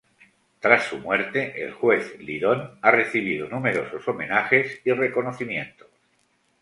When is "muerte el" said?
0.97-1.73